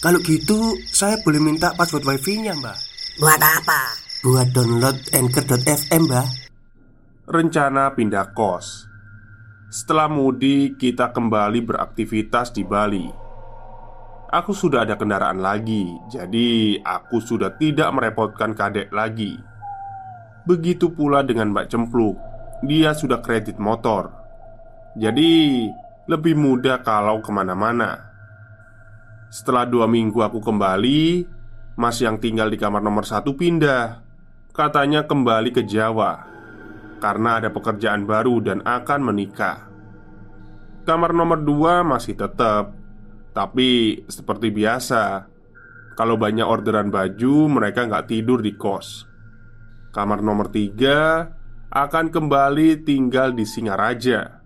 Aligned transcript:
Kalau 0.00 0.16
gitu, 0.24 0.80
saya 0.88 1.20
boleh 1.20 1.36
minta 1.36 1.76
password 1.76 2.08
wifi-nya, 2.08 2.56
Mbak. 2.56 2.78
Buat 3.20 3.36
apa? 3.36 3.80
Buat 4.24 4.48
download 4.56 4.96
Anchor.fm, 5.12 6.08
Mbak. 6.08 6.28
Rencana 7.28 7.92
pindah 7.92 8.32
kos. 8.32 8.88
Setelah 9.68 10.08
mudik, 10.08 10.80
kita 10.80 11.12
kembali 11.12 11.60
beraktivitas 11.68 12.48
di 12.48 12.64
Bali. 12.64 13.06
Aku 14.32 14.56
sudah 14.56 14.88
ada 14.88 14.96
kendaraan 14.96 15.44
lagi, 15.44 15.84
jadi 16.08 16.80
aku 16.80 17.20
sudah 17.20 17.60
tidak 17.60 17.92
merepotkan 17.92 18.56
kadek 18.56 18.88
lagi. 18.96 19.36
Begitu 20.48 20.96
pula 20.96 21.20
dengan 21.20 21.52
Mbak 21.52 21.66
Cempluk, 21.68 22.16
dia 22.64 22.96
sudah 22.96 23.20
kredit 23.20 23.60
motor, 23.60 24.08
jadi 24.96 25.66
lebih 26.08 26.34
mudah 26.34 26.82
kalau 26.82 27.22
ke 27.22 27.30
mana-mana. 27.30 28.09
Setelah 29.30 29.62
dua 29.62 29.86
minggu 29.86 30.18
aku 30.26 30.42
kembali, 30.42 31.22
Mas 31.78 32.02
yang 32.02 32.18
tinggal 32.18 32.50
di 32.50 32.58
kamar 32.58 32.82
nomor 32.82 33.06
satu 33.06 33.38
pindah. 33.38 34.02
Katanya 34.50 35.06
kembali 35.06 35.54
ke 35.54 35.62
Jawa 35.62 36.26
karena 36.98 37.38
ada 37.38 37.48
pekerjaan 37.54 38.04
baru 38.04 38.42
dan 38.42 38.58
akan 38.66 39.00
menikah. 39.06 39.70
Kamar 40.82 41.14
nomor 41.14 41.46
dua 41.46 41.86
masih 41.86 42.18
tetap, 42.18 42.74
tapi 43.30 44.02
seperti 44.10 44.50
biasa, 44.50 45.30
kalau 45.94 46.18
banyak 46.18 46.44
orderan 46.44 46.90
baju, 46.90 47.46
mereka 47.46 47.86
nggak 47.86 48.10
tidur 48.10 48.42
di 48.42 48.58
kos. 48.58 49.06
Kamar 49.94 50.26
nomor 50.26 50.50
tiga 50.50 51.30
akan 51.70 52.10
kembali 52.10 52.82
tinggal 52.82 53.30
di 53.30 53.46
Singaraja. 53.46 54.39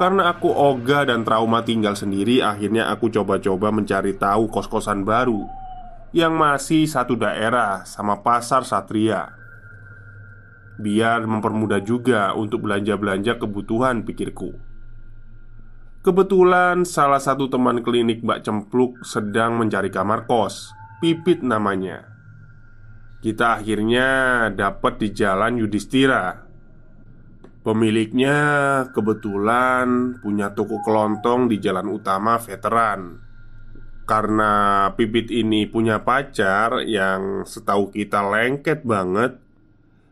Karena 0.00 0.32
aku 0.32 0.48
ogah 0.48 1.04
dan 1.04 1.28
trauma 1.28 1.60
tinggal 1.60 1.92
sendiri, 1.92 2.40
akhirnya 2.40 2.88
aku 2.88 3.12
coba-coba 3.12 3.68
mencari 3.68 4.16
tahu 4.16 4.48
kos-kosan 4.48 5.04
baru 5.04 5.44
yang 6.16 6.32
masih 6.40 6.88
satu 6.88 7.20
daerah 7.20 7.84
sama 7.84 8.24
pasar 8.24 8.64
Satria 8.64 9.36
biar 10.80 11.28
mempermudah 11.28 11.84
juga 11.84 12.32
untuk 12.32 12.64
belanja-belanja 12.64 13.36
kebutuhan 13.36 14.02
pikirku. 14.02 14.56
Kebetulan 16.00 16.88
salah 16.88 17.20
satu 17.20 17.52
teman 17.52 17.84
klinik 17.84 18.24
Mbak 18.24 18.40
Cempluk 18.40 19.04
sedang 19.04 19.60
mencari 19.60 19.92
kamar 19.92 20.24
kos, 20.24 20.72
Pipit 21.04 21.44
namanya. 21.44 22.08
Kita 23.20 23.60
akhirnya 23.60 24.48
dapat 24.48 24.96
di 24.96 25.12
Jalan 25.12 25.60
Yudhistira. 25.60 26.49
Pemiliknya 27.60 28.36
kebetulan 28.96 30.16
punya 30.24 30.56
toko 30.56 30.80
kelontong 30.80 31.52
di 31.52 31.60
jalan 31.60 31.92
utama 31.92 32.40
veteran. 32.40 33.20
Karena 34.08 34.88
Pipit 34.96 35.28
ini 35.28 35.68
punya 35.68 36.00
pacar 36.00 36.80
yang 36.88 37.44
setahu 37.44 37.92
kita 37.92 38.24
lengket 38.24 38.80
banget, 38.82 39.36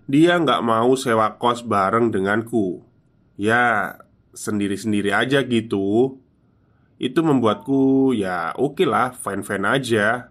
dia 0.05 0.37
nggak 0.37 0.61
mau 0.61 0.93
sewa 0.93 1.41
kos 1.41 1.65
bareng 1.65 2.13
denganku. 2.13 2.85
Ya, 3.41 3.97
sendiri-sendiri 4.37 5.11
aja 5.11 5.41
gitu. 5.41 6.21
Itu 7.01 7.21
membuatku 7.25 8.13
ya 8.13 8.53
oke 8.61 8.85
lah, 8.85 9.17
fine-fine 9.17 9.67
aja. 9.67 10.31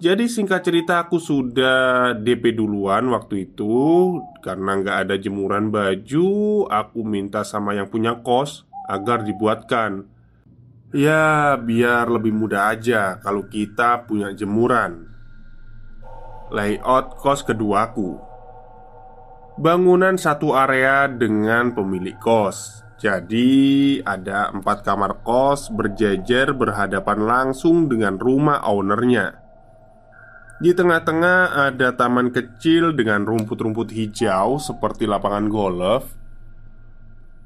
Jadi 0.00 0.32
singkat 0.32 0.64
cerita 0.64 1.04
aku 1.04 1.20
sudah 1.20 2.16
DP 2.16 2.56
duluan 2.56 3.12
waktu 3.12 3.52
itu. 3.52 4.16
Karena 4.40 4.80
nggak 4.80 4.96
ada 5.04 5.20
jemuran 5.20 5.68
baju 5.68 6.64
Aku 6.72 7.04
minta 7.04 7.44
sama 7.44 7.76
yang 7.76 7.92
punya 7.92 8.24
kos 8.24 8.64
Agar 8.88 9.28
dibuatkan. 9.28 10.08
Ya 10.96 11.52
biar 11.60 12.08
lebih 12.08 12.32
mudah 12.32 12.72
aja 12.72 13.20
Kalau 13.20 13.44
kita 13.52 14.08
punya 14.08 14.32
jemuran. 14.32 15.04
Layout 16.48 17.20
kos 17.20 17.44
keduaku 17.44 18.16
Bangunan 19.60 20.16
satu 20.16 20.56
area 20.56 21.12
dengan 21.12 21.76
pemilik 21.76 22.16
kos. 22.16 22.80
Jadi 22.96 24.00
ada 24.00 24.48
empat 24.48 24.80
kamar 24.80 25.20
kos 25.20 25.68
berjejer 25.68 26.56
berhadapan 26.56 27.28
langsung 27.28 27.84
dengan 27.92 28.16
rumah 28.16 28.64
ownernya 28.64 29.39
di 30.60 30.76
tengah-tengah 30.76 31.72
ada 31.72 31.96
taman 31.96 32.28
kecil 32.28 32.92
dengan 32.92 33.24
rumput-rumput 33.24 33.88
hijau 33.96 34.60
seperti 34.60 35.08
lapangan 35.08 35.48
golf. 35.48 36.04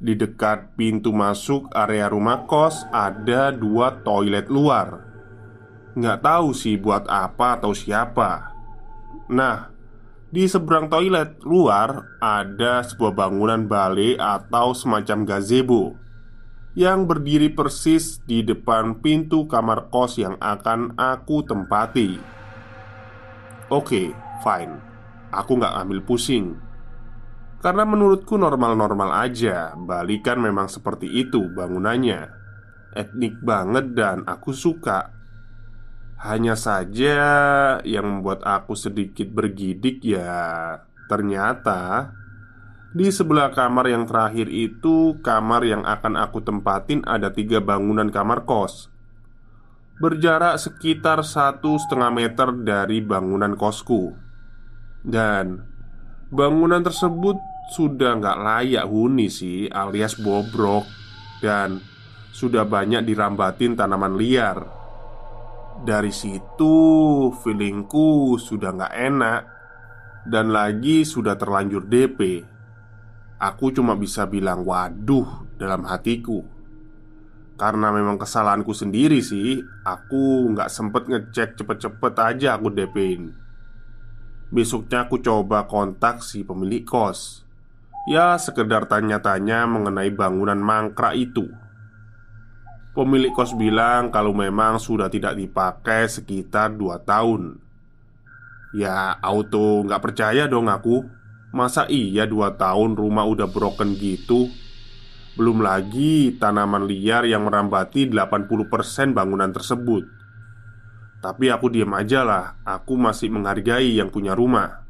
Di 0.03 0.19
dekat 0.19 0.75
pintu 0.75 1.15
masuk 1.15 1.71
area 1.71 2.11
rumah 2.11 2.45
kos 2.51 2.83
ada 2.91 3.55
dua 3.55 4.03
toilet 4.03 4.51
luar. 4.51 5.07
Nggak 5.95 6.27
tahu 6.27 6.51
sih 6.51 6.75
buat 6.75 7.07
apa 7.07 7.63
atau 7.63 7.71
siapa. 7.71 8.51
Nah, 9.31 9.71
di 10.35 10.51
seberang 10.51 10.91
toilet 10.91 11.39
luar 11.47 12.19
ada 12.19 12.83
sebuah 12.83 13.15
bangunan 13.15 13.71
balai 13.71 14.19
atau 14.19 14.75
semacam 14.75 15.23
gazebo 15.23 15.95
yang 16.75 17.07
berdiri 17.07 17.55
persis 17.55 18.19
di 18.27 18.43
depan 18.43 18.99
pintu 18.99 19.47
kamar 19.47 19.87
kos 19.95 20.19
yang 20.19 20.35
akan 20.43 20.99
aku 20.99 21.47
tempati. 21.47 22.35
Oke, 23.73 24.13
fine. 24.45 24.77
Aku 25.33 25.57
nggak 25.57 25.75
ambil 25.81 26.05
pusing. 26.05 26.61
Karena 27.65 27.89
menurutku 27.89 28.37
normal-normal 28.37 29.25
aja. 29.25 29.73
Bali 29.73 30.21
kan 30.21 30.37
memang 30.37 30.69
seperti 30.69 31.09
itu 31.09 31.49
bangunannya. 31.49 32.29
Etnik 32.93 33.41
banget 33.41 33.97
dan 33.97 34.21
aku 34.29 34.53
suka. 34.53 35.17
Hanya 36.21 36.61
saja 36.61 37.17
yang 37.83 38.21
membuat 38.21 38.45
aku 38.47 38.79
sedikit 38.79 39.29
bergidik 39.35 40.01
ya 40.01 40.79
Ternyata 41.11 42.15
Di 42.95 43.11
sebelah 43.11 43.51
kamar 43.53 43.91
yang 43.91 44.07
terakhir 44.07 44.49
itu 44.49 45.21
Kamar 45.21 45.67
yang 45.67 45.83
akan 45.85 46.15
aku 46.17 46.41
tempatin 46.41 47.05
ada 47.05 47.29
tiga 47.35 47.61
bangunan 47.61 48.09
kamar 48.09 48.47
kos 48.47 48.94
berjarak 49.99 50.59
sekitar 50.59 51.23
satu 51.23 51.79
setengah 51.79 52.11
meter 52.11 52.51
dari 52.65 52.99
bangunan 52.99 53.55
kosku, 53.55 54.11
dan 55.07 55.63
bangunan 56.35 56.83
tersebut 56.83 57.39
sudah 57.73 58.19
nggak 58.19 58.39
layak 58.43 58.85
huni 58.91 59.31
sih, 59.31 59.71
alias 59.71 60.19
bobrok, 60.19 60.85
dan 61.41 61.79
sudah 62.35 62.67
banyak 62.67 63.07
dirambatin 63.07 63.79
tanaman 63.79 64.19
liar. 64.19 64.59
Dari 65.85 66.11
situ, 66.11 66.77
feelingku 67.43 68.39
sudah 68.39 68.71
nggak 68.75 68.95
enak, 68.95 69.41
dan 70.27 70.51
lagi 70.51 71.07
sudah 71.07 71.39
terlanjur 71.39 71.87
DP. 71.87 72.43
Aku 73.39 73.71
cuma 73.75 73.95
bisa 73.99 74.25
bilang 74.25 74.65
"waduh" 74.65 75.47
dalam 75.59 75.85
hatiku. 75.85 76.54
Karena 77.55 77.95
memang 77.95 78.19
kesalahanku 78.19 78.75
sendiri 78.75 79.23
sih 79.23 79.63
Aku 79.87 80.51
nggak 80.51 80.67
sempet 80.67 81.07
ngecek 81.07 81.55
cepet-cepet 81.63 82.15
aja 82.19 82.59
aku 82.59 82.67
DP-in 82.75 83.45
Besoknya 84.55 85.11
aku 85.11 85.19
coba 85.19 85.67
kontak 85.67 86.23
si 86.23 86.47
pemilik 86.47 86.87
kos. 86.87 87.43
Ya 88.07 88.39
sekedar 88.39 88.87
tanya-tanya 88.87 89.67
mengenai 89.67 90.15
bangunan 90.15 90.55
mangkrak 90.55 91.19
itu. 91.19 91.51
Pemilik 92.95 93.35
kos 93.35 93.59
bilang 93.59 94.15
kalau 94.15 94.31
memang 94.31 94.79
sudah 94.79 95.11
tidak 95.11 95.35
dipakai 95.35 96.07
sekitar 96.07 96.79
2 96.79 97.03
tahun. 97.03 97.59
Ya 98.79 99.19
auto 99.19 99.83
nggak 99.83 99.99
percaya 99.99 100.47
dong 100.47 100.71
aku. 100.71 101.03
Masa 101.51 101.91
iya 101.91 102.23
2 102.23 102.55
tahun 102.55 102.95
rumah 102.95 103.27
udah 103.27 103.51
broken 103.51 103.99
gitu 103.99 104.55
belum 105.35 105.63
lagi 105.63 106.39
tanaman 106.39 106.87
liar 106.87 107.27
yang 107.27 107.47
merambati 107.47 108.07
80% 108.07 109.13
bangunan 109.15 109.51
tersebut. 109.51 110.05
Tapi 111.25 111.49
aku 111.49 111.73
diam 111.73 111.89
aja 111.97 112.21
lah 112.21 112.61
Aku 112.69 113.01
masih 113.01 113.33
menghargai 113.33 113.97
yang 113.97 114.13
punya 114.13 114.37
rumah. 114.37 114.85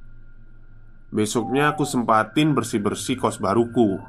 Besoknya 1.14 1.72
aku 1.72 1.86
sempatin 1.86 2.58
bersih-bersih 2.58 3.16
kos 3.16 3.38
baruku. 3.38 4.02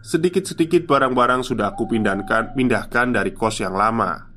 Sedikit-sedikit 0.00 0.88
barang-barang 0.88 1.44
sudah 1.44 1.76
aku 1.76 1.84
pindahkan, 1.84 2.56
pindahkan 2.56 3.12
dari 3.12 3.36
kos 3.36 3.60
yang 3.60 3.76
lama 3.76 4.28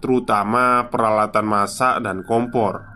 terutama 0.00 0.88
peralatan 0.88 1.46
masak 1.46 2.00
dan 2.02 2.24
kompor. 2.24 2.88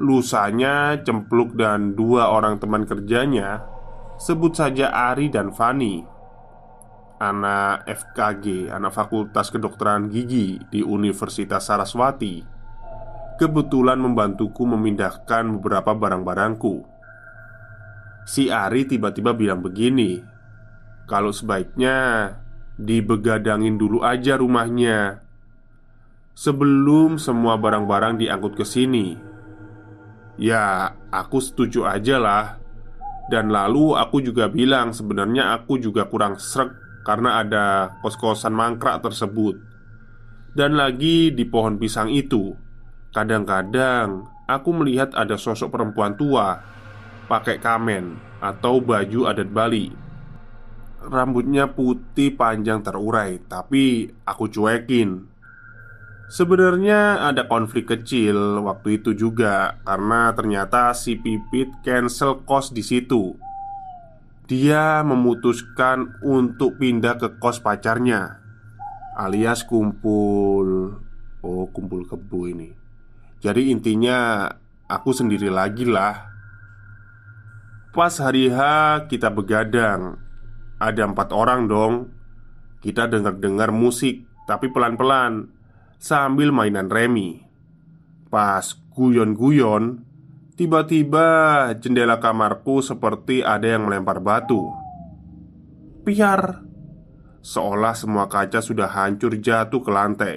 Lusanya, 0.00 0.96
Cempluk 1.04 1.60
dan 1.60 1.92
dua 1.92 2.32
orang 2.32 2.56
teman 2.56 2.88
kerjanya, 2.88 3.60
sebut 4.16 4.56
saja 4.56 4.88
Ari 4.88 5.28
dan 5.28 5.52
Fani, 5.52 6.00
anak 7.20 7.84
FKG, 7.84 8.72
anak 8.72 8.96
Fakultas 8.96 9.52
Kedokteran 9.52 10.08
Gigi 10.08 10.56
di 10.72 10.80
Universitas 10.80 11.68
Saraswati, 11.68 12.40
kebetulan 13.36 14.00
membantuku 14.00 14.64
memindahkan 14.64 15.60
beberapa 15.60 15.92
barang-barangku. 15.92 16.80
Si 18.24 18.48
Ari 18.48 18.88
tiba-tiba 18.88 19.36
bilang 19.36 19.60
begini, 19.60 20.24
kalau 21.04 21.28
sebaiknya 21.28 22.32
dibegadangin 22.80 23.76
dulu 23.76 24.00
aja 24.00 24.40
rumahnya 24.40 25.20
sebelum 26.32 27.20
semua 27.20 27.60
barang-barang 27.60 28.16
diangkut 28.16 28.56
ke 28.56 28.64
sini. 28.64 29.20
Ya, 30.40 30.96
aku 31.12 31.36
setuju 31.44 31.84
aja 31.84 32.16
lah. 32.16 32.44
Dan 33.28 33.52
lalu 33.52 33.94
aku 33.94 34.24
juga 34.24 34.50
bilang 34.50 34.90
sebenarnya 34.90 35.54
aku 35.54 35.78
juga 35.78 36.08
kurang 36.08 36.40
srek 36.40 36.89
karena 37.10 37.42
ada 37.42 37.66
kos-kosan 38.06 38.54
mangkrak 38.54 39.02
tersebut. 39.02 39.58
Dan 40.54 40.78
lagi 40.78 41.34
di 41.34 41.42
pohon 41.42 41.74
pisang 41.74 42.06
itu, 42.06 42.54
kadang-kadang 43.10 44.30
aku 44.46 44.70
melihat 44.70 45.10
ada 45.18 45.34
sosok 45.34 45.74
perempuan 45.74 46.14
tua 46.14 46.62
pakai 47.26 47.58
kamen 47.58 48.14
atau 48.38 48.78
baju 48.78 49.26
adat 49.26 49.50
Bali. 49.50 49.90
Rambutnya 51.02 51.66
putih 51.74 52.38
panjang 52.38 52.86
terurai, 52.86 53.42
tapi 53.42 54.06
aku 54.22 54.46
cuekin 54.46 55.26
Sebenarnya 56.30 57.26
ada 57.26 57.50
konflik 57.50 57.90
kecil 57.90 58.62
waktu 58.62 59.02
itu 59.02 59.18
juga 59.18 59.82
karena 59.82 60.30
ternyata 60.30 60.94
si 60.94 61.18
Pipit 61.18 61.82
cancel 61.82 62.46
kos 62.46 62.70
di 62.70 62.86
situ. 62.86 63.34
Dia 64.50 65.06
memutuskan 65.06 66.18
untuk 66.26 66.82
pindah 66.82 67.22
ke 67.22 67.38
kos 67.38 67.62
pacarnya, 67.62 68.42
alias 69.14 69.62
kumpul. 69.62 70.98
Oh, 71.38 71.70
kumpul 71.70 72.02
kebu 72.02 72.50
ini. 72.50 72.74
Jadi 73.38 73.70
intinya 73.70 74.50
aku 74.90 75.14
sendiri 75.14 75.54
lagi 75.54 75.86
lah. 75.86 76.26
Pas 77.94 78.10
hari 78.18 78.50
H 78.50 78.58
kita 79.06 79.30
begadang, 79.30 80.18
ada 80.82 81.02
empat 81.06 81.30
orang 81.30 81.70
dong. 81.70 82.10
Kita 82.82 83.06
dengar-dengar 83.06 83.70
musik, 83.70 84.26
tapi 84.50 84.66
pelan-pelan 84.74 85.46
sambil 86.02 86.50
mainan 86.50 86.90
remi. 86.90 87.38
Pas 88.26 88.66
guyon-guyon, 88.98 90.09
tiba-tiba 90.60 91.72
jendela 91.80 92.20
kamarku 92.20 92.84
seperti 92.84 93.40
ada 93.40 93.64
yang 93.64 93.88
melempar 93.88 94.20
batu. 94.20 94.68
Piar, 96.04 96.60
seolah 97.40 97.96
semua 97.96 98.28
kaca 98.28 98.60
sudah 98.60 98.92
hancur 98.92 99.40
jatuh 99.40 99.80
ke 99.80 99.88
lantai. 99.88 100.36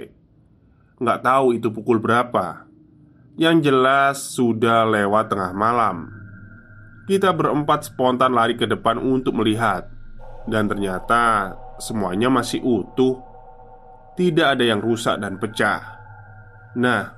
Nggak 0.96 1.28
tahu 1.28 1.60
itu 1.60 1.68
pukul 1.76 2.00
berapa. 2.00 2.64
Yang 3.36 3.68
jelas 3.68 4.16
sudah 4.32 4.88
lewat 4.88 5.28
tengah 5.28 5.52
malam. 5.52 6.08
Kita 7.04 7.36
berempat 7.36 7.92
spontan 7.92 8.32
lari 8.32 8.56
ke 8.56 8.64
depan 8.64 8.96
untuk 9.04 9.36
melihat, 9.36 9.92
dan 10.48 10.72
ternyata 10.72 11.52
semuanya 11.84 12.32
masih 12.32 12.64
utuh 12.64 13.20
tidak 14.16 14.56
ada 14.56 14.64
yang 14.72 14.80
rusak 14.80 15.20
dan 15.20 15.36
pecah. 15.36 16.00
Nah, 16.80 17.12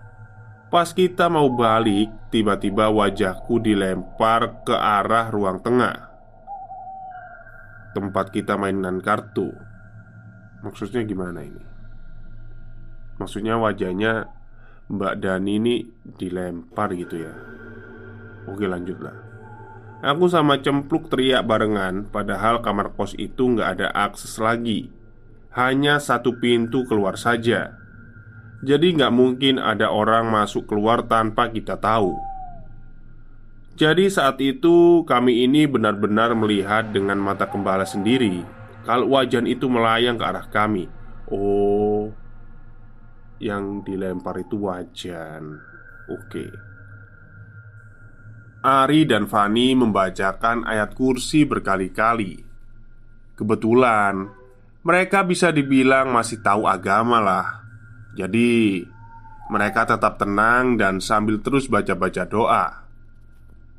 pas 0.72 0.90
kita 0.92 1.30
mau 1.32 1.50
balik, 1.54 2.12
tiba-tiba 2.30 2.92
wajahku 2.92 3.62
dilempar 3.62 4.66
ke 4.66 4.76
arah 4.76 5.30
ruang 5.30 5.62
tengah. 5.62 6.12
Tempat 7.96 8.32
kita 8.36 8.60
mainan 8.60 9.00
kartu. 9.00 9.56
Maksudnya 10.66 11.06
gimana 11.08 11.46
ini? 11.46 11.64
Maksudnya 13.16 13.56
wajahnya 13.56 14.28
Mbak 14.92 15.16
Dani 15.24 15.52
ini 15.56 15.76
dilempar 16.04 16.92
gitu 16.94 17.24
ya. 17.24 17.34
Oke 18.52 18.68
lanjutlah. 18.68 19.16
Aku 20.06 20.28
sama 20.30 20.62
cempluk 20.62 21.10
teriak 21.10 21.48
barengan 21.48 22.06
Padahal 22.12 22.62
kamar 22.62 22.94
kos 22.94 23.18
itu 23.18 23.56
nggak 23.56 23.80
ada 23.80 23.88
akses 23.90 24.38
lagi 24.38 24.92
hanya 25.56 26.04
satu 26.04 26.36
pintu 26.36 26.84
keluar 26.84 27.16
saja. 27.16 27.80
Jadi 28.64 28.96
nggak 28.96 29.14
mungkin 29.14 29.60
ada 29.60 29.92
orang 29.92 30.32
masuk 30.32 30.70
keluar 30.70 31.04
tanpa 31.10 31.52
kita 31.52 31.76
tahu. 31.76 32.16
Jadi 33.76 34.08
saat 34.08 34.40
itu 34.40 35.04
kami 35.04 35.44
ini 35.44 35.68
benar-benar 35.68 36.32
melihat 36.32 36.96
dengan 36.96 37.20
mata 37.20 37.44
kembala 37.44 37.84
sendiri 37.84 38.40
Kalau 38.88 39.12
wajan 39.12 39.44
itu 39.52 39.68
melayang 39.68 40.16
ke 40.16 40.24
arah 40.24 40.48
kami 40.48 40.88
Oh 41.28 42.08
Yang 43.36 43.84
dilempar 43.84 44.40
itu 44.40 44.64
wajan 44.64 45.60
Oke 46.08 46.48
Ari 48.64 49.04
dan 49.04 49.28
Fani 49.28 49.76
membacakan 49.76 50.64
ayat 50.64 50.96
kursi 50.96 51.44
berkali-kali 51.44 52.48
Kebetulan 53.36 54.32
mereka 54.86 55.26
bisa 55.26 55.50
dibilang 55.50 56.14
masih 56.14 56.46
tahu 56.46 56.70
agama 56.70 57.18
lah. 57.18 57.65
Jadi, 58.16 58.82
mereka 59.52 59.86
tetap 59.86 60.18
tenang 60.18 60.80
dan 60.80 60.98
sambil 61.04 61.44
terus 61.44 61.70
baca-baca 61.70 62.24
doa. 62.26 62.66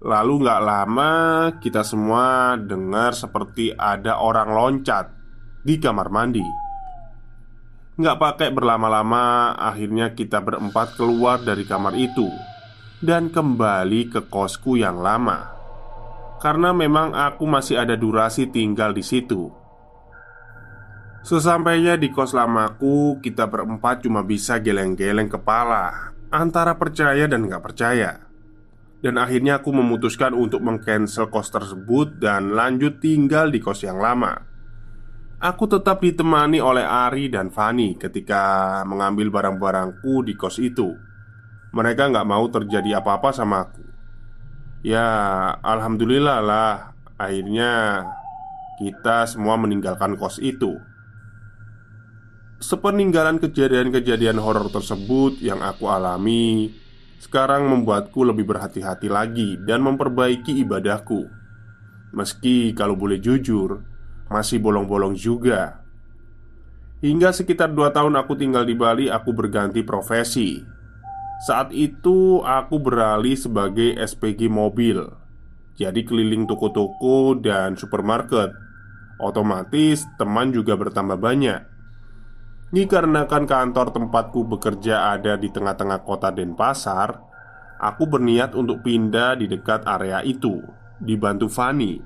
Lalu 0.04 0.44
gak 0.44 0.62
lama 0.62 1.12
kita 1.58 1.80
semua 1.80 2.54
dengar 2.60 3.16
seperti 3.16 3.72
ada 3.74 4.20
orang 4.20 4.52
loncat 4.52 5.08
di 5.64 5.80
kamar 5.80 6.12
mandi. 6.12 6.44
Gak 7.96 8.20
pakai 8.20 8.52
berlama-lama, 8.52 9.56
akhirnya 9.56 10.12
kita 10.12 10.44
berempat 10.44 11.00
keluar 11.00 11.40
dari 11.40 11.64
kamar 11.64 11.96
itu 11.96 12.28
dan 13.00 13.32
kembali 13.32 14.12
ke 14.12 14.20
kosku 14.28 14.76
yang 14.76 15.00
lama. 15.00 15.56
Karena 16.36 16.76
memang 16.76 17.16
aku 17.16 17.48
masih 17.48 17.80
ada 17.80 17.96
durasi 17.96 18.52
tinggal 18.52 18.92
di 18.92 19.00
situ. 19.00 19.48
Sesampainya 21.26 21.98
di 21.98 22.14
kos 22.14 22.38
lamaku, 22.38 23.18
kita 23.18 23.50
berempat 23.50 24.06
cuma 24.06 24.22
bisa 24.22 24.62
geleng-geleng 24.62 25.26
kepala 25.26 26.14
antara 26.30 26.78
percaya 26.78 27.26
dan 27.26 27.50
nggak 27.50 27.66
percaya. 27.66 28.30
Dan 29.02 29.18
akhirnya 29.18 29.58
aku 29.58 29.74
memutuskan 29.74 30.38
untuk 30.38 30.62
mengcancel 30.62 31.26
kos 31.26 31.50
tersebut 31.50 32.22
dan 32.22 32.54
lanjut 32.54 33.02
tinggal 33.02 33.50
di 33.50 33.58
kos 33.58 33.82
yang 33.82 33.98
lama. 33.98 34.38
Aku 35.42 35.66
tetap 35.66 35.98
ditemani 35.98 36.62
oleh 36.62 36.86
Ari 36.86 37.26
dan 37.26 37.50
Fani 37.50 37.98
ketika 37.98 38.86
mengambil 38.86 39.26
barang-barangku 39.34 40.22
di 40.22 40.38
kos 40.38 40.62
itu. 40.62 40.94
Mereka 41.74 42.06
nggak 42.06 42.28
mau 42.30 42.46
terjadi 42.46 43.02
apa-apa 43.02 43.34
sama 43.34 43.66
aku. 43.66 43.82
Ya, 44.86 45.10
alhamdulillah 45.58 46.38
lah. 46.38 46.94
Akhirnya 47.18 48.06
kita 48.78 49.26
semua 49.26 49.58
meninggalkan 49.58 50.14
kos 50.14 50.38
itu. 50.38 50.78
Sepeninggalan 52.56 53.36
kejadian-kejadian 53.36 54.40
horor 54.40 54.72
tersebut 54.72 55.44
yang 55.44 55.60
aku 55.60 55.92
alami 55.92 56.72
Sekarang 57.20 57.68
membuatku 57.68 58.24
lebih 58.24 58.48
berhati-hati 58.48 59.12
lagi 59.12 59.60
dan 59.60 59.84
memperbaiki 59.84 60.56
ibadahku. 60.64 61.28
Meski 62.16 62.72
kalau 62.72 62.96
boleh 62.96 63.20
jujur 63.20 63.84
Masih 64.32 64.56
bolong-bolong 64.64 65.12
juga. 65.12 65.84
Hingga 67.04 67.36
sekitar 67.36 67.76
dua 67.76 67.92
tahun 67.92 68.16
aku 68.24 68.40
tinggal 68.40 68.64
di 68.64 68.72
Bali 68.72 69.12
Aku 69.12 69.36
berganti 69.36 69.84
profesi. 69.84 70.56
Saat 71.44 71.76
itu 71.76 72.40
aku 72.40 72.80
beralih 72.80 73.36
sebagai 73.36 74.00
SPG 74.00 74.48
mobil 74.48 75.04
Jadi 75.76 76.08
keliling 76.08 76.48
toko-toko 76.48 77.36
dan 77.36 77.76
supermarket. 77.76 78.48
Otomatis 79.20 80.08
teman 80.16 80.56
juga 80.56 80.72
bertambah 80.72 81.20
banyak 81.20 81.75
Dikarenakan 82.66 83.46
kantor 83.46 83.94
tempatku 83.94 84.42
bekerja 84.42 85.14
ada 85.14 85.38
di 85.38 85.46
tengah-tengah 85.54 86.02
kota 86.02 86.34
Denpasar 86.34 87.22
Aku 87.78 88.10
berniat 88.10 88.58
untuk 88.58 88.82
pindah 88.82 89.38
di 89.38 89.46
dekat 89.46 89.86
area 89.86 90.18
itu 90.26 90.66
Dibantu 90.98 91.46
Fani 91.46 92.02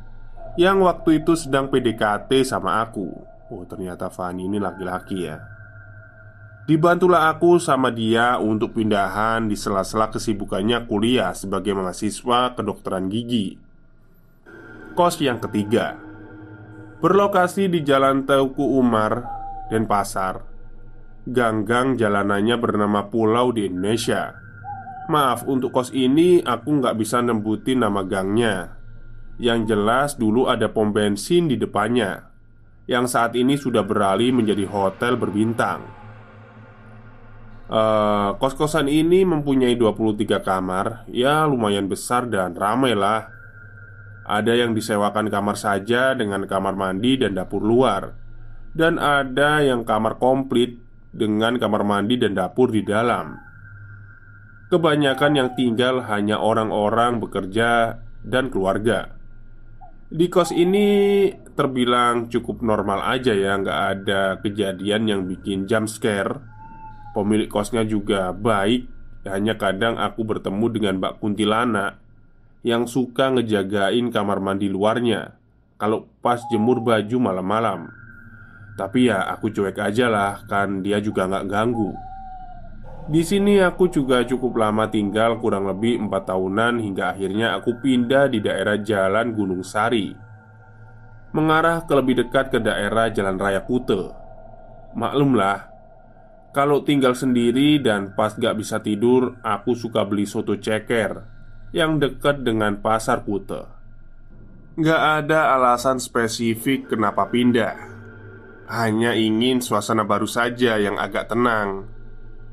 Yang 0.60 0.76
waktu 0.84 1.10
itu 1.24 1.32
sedang 1.32 1.72
PDKT 1.72 2.44
sama 2.44 2.84
aku. 2.84 3.08
Oh 3.48 3.64
ternyata 3.64 4.12
Fani 4.12 4.50
ini 4.50 4.60
laki-laki 4.60 5.24
ya. 5.24 5.40
Dibantulah 6.68 7.32
aku 7.32 7.56
sama 7.56 7.88
dia 7.88 8.36
untuk 8.36 8.76
pindahan 8.76 9.48
di 9.48 9.56
sela-sela 9.56 10.12
kesibukannya 10.12 10.84
kuliah 10.84 11.32
sebagai 11.32 11.72
mahasiswa 11.72 12.52
kedokteran 12.58 13.08
gigi. 13.08 13.56
Kos 14.92 15.22
yang 15.22 15.40
ketiga. 15.40 15.96
Berlokasi 17.00 17.70
di 17.70 17.80
Jalan 17.80 18.26
Teuku 18.26 18.76
Umar, 18.76 19.24
Denpasar 19.70 20.49
Ganggang 21.30 21.94
jalanannya 21.94 22.58
bernama 22.58 23.06
pulau 23.06 23.54
di 23.54 23.70
Indonesia. 23.70 24.34
Maaf, 25.06 25.46
untuk 25.46 25.70
kos 25.70 25.94
ini 25.94 26.42
aku 26.42 26.82
nggak 26.82 26.98
bisa 26.98 27.22
nembutin 27.22 27.86
nama 27.86 28.02
gangnya. 28.02 28.74
Yang 29.38 29.60
jelas 29.70 30.10
dulu 30.18 30.50
ada 30.50 30.74
pom 30.74 30.90
bensin 30.90 31.48
di 31.48 31.56
depannya 31.56 32.28
Yang 32.90 33.06
saat 33.14 33.32
ini 33.38 33.54
sudah 33.54 33.86
beralih 33.86 34.34
menjadi 34.34 34.66
hotel 34.66 35.14
berbintang. 35.14 35.86
Uh, 37.70 38.34
Kos-kosan 38.42 38.90
ini 38.90 39.22
mempunyai 39.22 39.78
23 39.78 40.42
kamar. 40.42 41.06
Ya 41.14 41.46
lumayan 41.46 41.86
besar 41.86 42.26
dan 42.26 42.58
ramai 42.58 42.98
lah. 42.98 43.30
Ada 44.26 44.66
yang 44.66 44.74
disewakan 44.74 45.30
kamar 45.30 45.54
saja 45.54 46.10
dengan 46.18 46.42
kamar 46.50 46.74
mandi 46.74 47.22
dan 47.22 47.38
dapur 47.38 47.62
luar. 47.62 48.18
Dan 48.74 48.98
ada 48.98 49.62
yang 49.62 49.86
kamar 49.86 50.18
komplit 50.18 50.89
dengan 51.10 51.58
kamar 51.58 51.82
mandi 51.82 52.18
dan 52.18 52.38
dapur 52.38 52.70
di 52.70 52.86
dalam. 52.86 53.34
Kebanyakan 54.70 55.32
yang 55.34 55.50
tinggal 55.58 56.06
hanya 56.06 56.38
orang-orang 56.38 57.18
bekerja 57.18 57.98
dan 58.22 58.48
keluarga. 58.54 59.18
Di 60.10 60.26
kos 60.30 60.54
ini 60.54 61.30
terbilang 61.54 62.30
cukup 62.30 62.62
normal 62.62 63.02
aja 63.02 63.34
ya, 63.34 63.58
nggak 63.58 63.80
ada 63.98 64.22
kejadian 64.42 65.06
yang 65.06 65.20
bikin 65.26 65.66
jump 65.66 65.90
scare. 65.90 66.38
Pemilik 67.14 67.50
kosnya 67.50 67.82
juga 67.82 68.30
baik, 68.30 68.86
hanya 69.26 69.58
kadang 69.58 69.98
aku 69.98 70.22
bertemu 70.22 70.66
dengan 70.70 70.94
Mbak 71.02 71.14
Kuntilana 71.18 71.98
yang 72.62 72.86
suka 72.86 73.34
ngejagain 73.34 74.12
kamar 74.14 74.38
mandi 74.38 74.70
luarnya 74.70 75.34
kalau 75.80 76.06
pas 76.20 76.44
jemur 76.52 76.84
baju 76.84 77.16
malam-malam. 77.16 77.99
Tapi 78.80 79.12
ya 79.12 79.28
aku 79.28 79.52
cuek 79.52 79.76
aja 79.76 80.08
lah 80.08 80.40
Kan 80.48 80.80
dia 80.80 80.96
juga 81.04 81.28
nggak 81.28 81.44
ganggu. 81.52 81.92
Di 83.10 83.20
sini 83.20 83.60
aku 83.60 83.92
juga 83.92 84.24
cukup 84.24 84.56
lama 84.56 84.88
tinggal 84.88 85.36
kurang 85.36 85.68
lebih 85.68 86.00
empat 86.00 86.32
tahunan 86.32 86.80
hingga 86.80 87.12
akhirnya 87.12 87.58
aku 87.58 87.76
pindah 87.82 88.30
di 88.32 88.38
daerah 88.40 88.80
Jalan 88.80 89.36
Gunung 89.36 89.60
Sari. 89.60 90.14
Mengarah 91.36 91.84
ke 91.84 91.92
lebih 91.92 92.24
dekat 92.24 92.54
ke 92.54 92.58
daerah 92.62 93.12
Jalan 93.12 93.36
Raya 93.36 93.66
Kute. 93.66 94.14
Maklumlah 94.96 95.68
Kalau 96.50 96.82
tinggal 96.82 97.14
sendiri 97.14 97.78
dan 97.78 98.10
pas 98.18 98.34
gak 98.34 98.58
bisa 98.58 98.82
tidur 98.82 99.38
Aku 99.38 99.78
suka 99.78 100.02
beli 100.02 100.26
soto 100.26 100.58
ceker 100.58 101.22
Yang 101.70 101.92
dekat 102.10 102.42
dengan 102.42 102.82
pasar 102.82 103.22
Kute. 103.22 103.70
Gak 104.74 105.02
ada 105.22 105.54
alasan 105.54 106.02
spesifik 106.02 106.90
kenapa 106.90 107.30
pindah 107.30 107.99
hanya 108.70 109.18
ingin 109.18 109.58
suasana 109.58 110.06
baru 110.06 110.30
saja 110.30 110.78
yang 110.78 110.94
agak 110.94 111.26
tenang. 111.26 111.90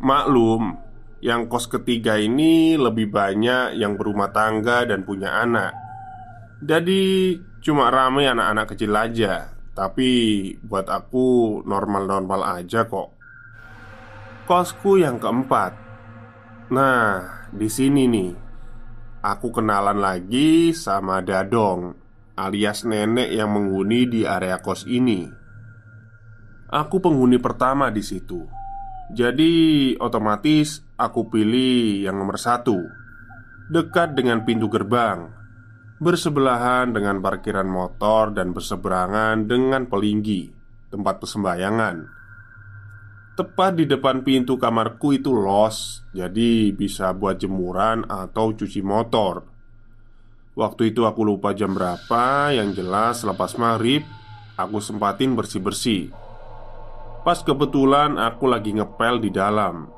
Maklum, 0.02 0.82
yang 1.22 1.46
kos 1.46 1.70
ketiga 1.70 2.18
ini 2.18 2.74
lebih 2.74 3.14
banyak 3.14 3.78
yang 3.78 3.94
berumah 3.94 4.34
tangga 4.34 4.90
dan 4.90 5.06
punya 5.06 5.46
anak. 5.46 5.78
Jadi, 6.58 7.38
cuma 7.62 7.94
ramai 7.94 8.26
anak-anak 8.26 8.74
kecil 8.74 8.98
aja. 8.98 9.54
Tapi 9.78 10.10
buat 10.66 10.90
aku 10.90 11.62
normal-normal 11.62 12.66
aja 12.66 12.90
kok. 12.90 13.14
Kosku 14.50 14.98
yang 14.98 15.22
keempat. 15.22 15.78
Nah, 16.74 17.46
di 17.54 17.70
sini 17.70 18.10
nih. 18.10 18.34
Aku 19.22 19.54
kenalan 19.54 20.02
lagi 20.02 20.74
sama 20.74 21.22
Dadong 21.22 22.08
alias 22.38 22.86
nenek 22.86 23.34
yang 23.34 23.50
menghuni 23.50 24.06
di 24.06 24.22
area 24.24 24.62
kos 24.62 24.86
ini. 24.86 25.47
Aku 26.68 27.00
penghuni 27.00 27.40
pertama 27.40 27.88
di 27.88 28.04
situ. 28.04 28.44
Jadi 29.08 29.96
otomatis 30.04 30.84
aku 31.00 31.32
pilih 31.32 32.04
yang 32.04 32.20
nomor 32.20 32.36
satu. 32.36 32.76
Dekat 33.72 34.16
dengan 34.16 34.48
pintu 34.48 34.72
gerbang 34.72 35.28
Bersebelahan 36.00 36.96
dengan 36.96 37.20
parkiran 37.20 37.68
motor 37.68 38.32
dan 38.32 38.56
berseberangan 38.56 39.44
dengan 39.44 39.92
pelinggi 39.92 40.48
Tempat 40.88 41.20
persembahyangan 41.20 41.96
Tepat 43.36 43.72
di 43.76 43.84
depan 43.84 44.24
pintu 44.24 44.56
kamarku 44.56 45.20
itu 45.20 45.36
los 45.36 46.08
Jadi 46.16 46.72
bisa 46.72 47.12
buat 47.12 47.36
jemuran 47.36 48.08
atau 48.08 48.56
cuci 48.56 48.80
motor. 48.80 49.44
Waktu 50.56 50.96
itu 50.96 51.04
aku 51.04 51.28
lupa 51.28 51.52
jam 51.52 51.76
berapa 51.76 52.56
Yang 52.56 52.84
jelas 52.84 53.28
lepas 53.28 53.60
maghrib 53.60 54.04
Aku 54.56 54.80
sempatin 54.80 55.36
bersih-bersih 55.36 56.27
Pas 57.28 57.44
kebetulan 57.44 58.16
aku 58.16 58.48
lagi 58.48 58.72
ngepel 58.72 59.20
di 59.20 59.28
dalam. 59.36 59.92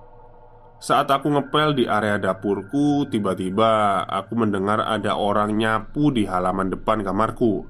Saat 0.81 1.13
aku 1.13 1.29
ngepel 1.29 1.77
di 1.77 1.85
area 1.85 2.17
dapurku 2.17 3.05
Tiba-tiba 3.05 4.01
aku 4.07 4.33
mendengar 4.33 4.81
ada 4.81 5.13
orang 5.13 5.53
nyapu 5.53 6.09
di 6.09 6.25
halaman 6.25 6.73
depan 6.73 7.05
kamarku. 7.05 7.69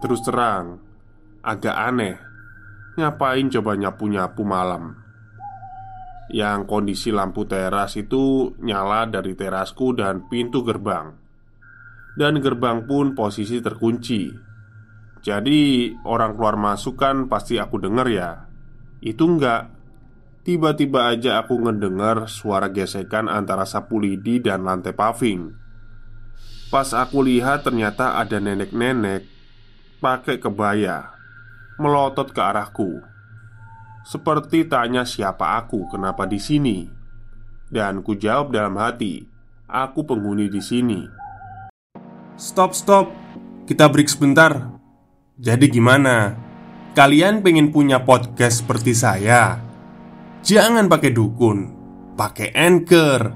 Terus 0.00 0.24
terang 0.24 0.80
Agak 1.44 1.76
aneh. 1.76 2.16
Ngapain 2.96 3.52
coba 3.52 3.76
nyapu-nyapu 3.76 4.42
malam? 4.48 4.96
Yang 6.32 6.64
kondisi 6.64 7.12
lampu 7.12 7.44
teras 7.44 8.00
itu 8.00 8.56
nyala 8.64 9.12
dari 9.12 9.36
terasku 9.36 9.92
dan 9.92 10.24
pintu 10.32 10.64
gerbang. 10.64 11.12
Dan 12.16 12.40
gerbang 12.40 12.88
pun 12.88 13.12
posisi 13.12 13.60
terkunci 13.60 14.47
jadi 15.18 15.94
orang 16.06 16.38
keluar 16.38 16.54
masuk 16.54 16.98
kan 16.98 17.26
pasti 17.26 17.58
aku 17.58 17.82
denger 17.82 18.06
ya. 18.10 18.30
Itu 19.02 19.26
enggak. 19.26 19.74
Tiba-tiba 20.46 21.12
aja 21.12 21.44
aku 21.44 21.60
ngedengar 21.60 22.24
suara 22.30 22.72
gesekan 22.72 23.28
antara 23.28 23.68
sapu 23.68 24.00
lidi 24.00 24.40
dan 24.40 24.64
lantai 24.64 24.96
paving. 24.96 25.52
Pas 26.72 26.88
aku 26.96 27.24
lihat 27.24 27.64
ternyata 27.64 28.20
ada 28.20 28.36
nenek-nenek 28.36 29.24
Pakai 29.98 30.36
kebaya 30.36 31.10
Melotot 31.80 32.30
ke 32.30 32.40
arahku. 32.40 33.02
Seperti 34.04 34.68
tanya 34.68 35.04
siapa 35.04 35.58
aku, 35.58 35.90
kenapa 35.90 36.24
di 36.24 36.38
sini? 36.40 36.86
Dan 37.68 38.00
ku 38.00 38.16
jawab 38.16 38.54
dalam 38.54 38.78
hati 38.80 39.26
Aku 39.68 40.00
penghuni 40.08 40.48
di 40.48 40.64
sini. 40.64 41.04
Stop, 42.40 42.72
stop. 42.72 43.12
Kita 43.68 43.84
break 43.84 44.08
sebentar 44.08 44.77
jadi 45.38 45.70
gimana? 45.70 46.34
Kalian 46.98 47.46
pengen 47.46 47.70
punya 47.70 48.02
podcast 48.02 48.66
seperti 48.66 48.90
saya? 48.90 49.62
Jangan 50.42 50.90
pakai 50.90 51.14
dukun 51.14 51.58
Pakai 52.18 52.50
Anchor. 52.50 53.30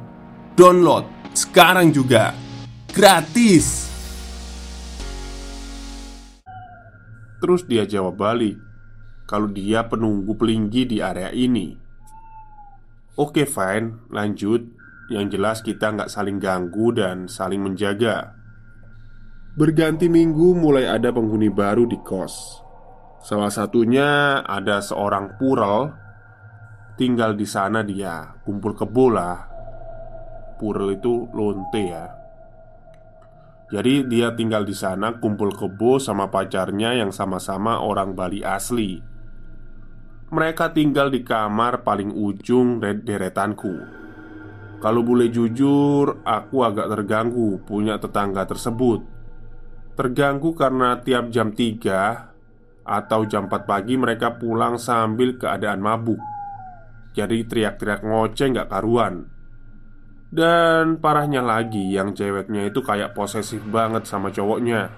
Download 0.59 1.07
sekarang 1.31 1.95
juga. 1.95 2.35
Gratis. 2.91 3.87
Terus 7.39 7.63
dia 7.71 7.87
jawab 7.87 8.19
balik 8.19 8.59
Kalau 9.31 9.47
dia 9.47 9.87
penunggu 9.87 10.35
pelinggi 10.35 10.91
di 10.91 10.99
area 10.99 11.31
ini. 11.31 11.71
Oke 13.15 13.47
fine, 13.47 14.11
lanjut. 14.11 14.67
Yang 15.07 15.39
jelas 15.39 15.59
kita 15.63 15.95
nggak 15.95 16.11
saling 16.11 16.43
ganggu 16.43 16.91
dan 16.99 17.31
saling 17.31 17.63
menjaga 17.63 18.42
Berganti 19.53 20.09
minggu 20.09 20.57
mulai 20.57 20.89
ada 20.89 21.13
penghuni 21.13 21.53
baru 21.53 21.85
di 21.85 22.01
kos. 22.01 22.65
Salah 23.21 23.53
satunya 23.53 24.41
ada 24.41 24.81
seorang 24.81 25.37
pural. 25.37 25.93
Tinggal 26.97 27.37
di 27.37 27.45
sana 27.45 27.85
dia 27.85 28.33
Kumpul 28.49 28.73
kebo 28.73 29.13
lah. 29.13 29.37
Pural 30.57 30.97
itu 30.97 31.29
lonte 31.37 31.85
ya. 31.85 32.09
Jadi 33.69 34.09
dia 34.09 34.33
tinggal 34.33 34.65
di 34.65 34.73
sana 34.73 35.21
kumpul 35.21 35.53
kebo 35.53 36.01
sama 36.01 36.33
pacarnya 36.33 36.97
yang 36.97 37.13
sama-sama 37.13 37.85
orang 37.85 38.17
Bali 38.17 38.41
asli. 38.41 39.05
Mereka 40.33 40.73
tinggal 40.73 41.13
di 41.13 41.21
kamar 41.21 41.85
paling 41.85 42.09
ujung 42.09 42.81
deretanku. 42.81 44.01
Kalau 44.81 45.05
boleh 45.05 45.29
jujur, 45.29 46.25
aku 46.25 46.57
agak 46.65 46.89
terganggu 46.89 47.61
punya 47.65 48.01
tetangga 48.01 48.49
tersebut 48.49 49.12
Terganggu 49.93 50.57
karena 50.57 51.05
tiap 51.05 51.29
jam 51.29 51.53
3 51.53 52.33
Atau 52.83 53.29
jam 53.29 53.47
4 53.47 53.69
pagi 53.69 53.95
mereka 54.01 54.41
pulang 54.41 54.81
sambil 54.81 55.39
keadaan 55.39 55.85
mabuk. 55.85 56.19
Jadi 57.13 57.45
teriak-teriak 57.45 58.03
ngoceh 58.03 58.49
nggak 58.57 58.73
karuan. 58.73 59.29
Dan 60.33 60.97
parahnya 60.99 61.45
lagi 61.45 61.93
yang 61.93 62.17
ceweknya 62.17 62.73
itu 62.73 62.81
kayak 62.81 63.13
posesif 63.13 63.63
banget 63.69 64.09
sama 64.09 64.33
cowoknya. 64.33 64.89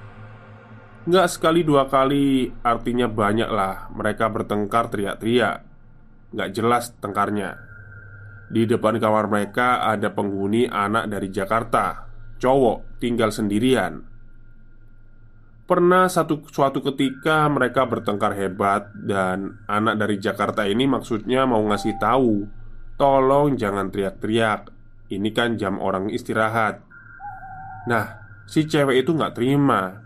Nggak 1.05 1.29
sekali 1.29 1.61
dua 1.67 1.91
kali 1.91 2.55
artinya 2.65 3.11
banyak 3.11 3.51
lah. 3.51 3.93
Mereka 3.93 4.31
bertengkar 4.31 4.89
teriak-teriak. 4.89 5.59
Nggak 6.33 6.51
jelas 6.55 6.95
tengkarnya. 7.03 7.59
Di 8.49 8.65
depan 8.65 8.97
kamar 8.97 9.29
mereka 9.29 9.85
ada 9.85 10.09
penghuni 10.15 10.71
anak 10.71 11.11
dari 11.11 11.29
Jakarta. 11.29 12.09
Cowok 12.41 13.03
tinggal 13.03 13.29
sendirian 13.29 14.14
Pernah 15.65 16.13
satu 16.13 16.45
suatu 16.53 16.85
ketika 16.85 17.49
mereka 17.49 17.89
bertengkar 17.89 18.37
hebat 18.37 18.93
dan 19.01 19.65
anak 19.65 19.97
dari 19.97 20.21
Jakarta 20.21 20.69
ini 20.69 20.85
maksudnya 20.85 21.49
mau 21.49 21.65
ngasih 21.65 21.97
tahu, 21.97 22.45
tolong 23.01 23.57
jangan 23.57 23.89
teriak-teriak. 23.89 24.69
Ini 25.09 25.31
kan 25.33 25.57
jam 25.57 25.81
orang 25.81 26.13
istirahat. 26.13 26.85
Nah, 27.89 28.07
si 28.45 28.69
cewek 28.69 29.09
itu 29.09 29.17
nggak 29.17 29.41
terima. 29.41 30.05